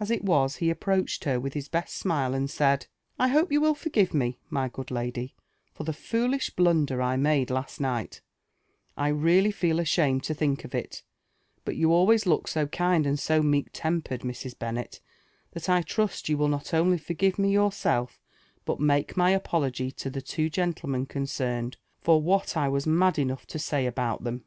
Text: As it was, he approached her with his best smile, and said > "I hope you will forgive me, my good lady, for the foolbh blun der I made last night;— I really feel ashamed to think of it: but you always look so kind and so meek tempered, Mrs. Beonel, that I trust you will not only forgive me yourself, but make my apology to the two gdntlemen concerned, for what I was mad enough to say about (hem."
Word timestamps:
As 0.00 0.10
it 0.10 0.24
was, 0.24 0.56
he 0.56 0.70
approached 0.70 1.24
her 1.24 1.38
with 1.38 1.52
his 1.52 1.68
best 1.68 1.96
smile, 1.96 2.32
and 2.32 2.48
said 2.48 2.86
> 3.02 3.18
"I 3.18 3.28
hope 3.28 3.52
you 3.52 3.60
will 3.60 3.74
forgive 3.74 4.14
me, 4.14 4.38
my 4.48 4.70
good 4.70 4.90
lady, 4.90 5.34
for 5.74 5.84
the 5.84 5.92
foolbh 5.92 6.54
blun 6.56 6.86
der 6.86 7.02
I 7.02 7.16
made 7.16 7.50
last 7.50 7.78
night;— 7.78 8.22
I 8.96 9.08
really 9.08 9.50
feel 9.50 9.78
ashamed 9.78 10.24
to 10.24 10.32
think 10.34 10.64
of 10.64 10.74
it: 10.74 11.02
but 11.66 11.76
you 11.76 11.92
always 11.92 12.24
look 12.24 12.48
so 12.48 12.66
kind 12.66 13.06
and 13.06 13.18
so 13.20 13.42
meek 13.42 13.68
tempered, 13.74 14.22
Mrs. 14.22 14.58
Beonel, 14.58 14.98
that 15.50 15.68
I 15.68 15.82
trust 15.82 16.30
you 16.30 16.38
will 16.38 16.48
not 16.48 16.72
only 16.72 16.96
forgive 16.96 17.38
me 17.38 17.52
yourself, 17.52 18.22
but 18.64 18.80
make 18.80 19.14
my 19.14 19.28
apology 19.32 19.90
to 19.90 20.08
the 20.08 20.22
two 20.22 20.48
gdntlemen 20.48 21.06
concerned, 21.06 21.76
for 22.00 22.22
what 22.22 22.56
I 22.56 22.66
was 22.66 22.86
mad 22.86 23.18
enough 23.18 23.46
to 23.48 23.58
say 23.58 23.84
about 23.84 24.24
(hem." 24.24 24.42